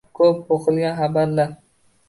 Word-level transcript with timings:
Ko‘p 0.19 0.39
o‘qilgan 0.55 0.97
xabarlar 1.03 1.55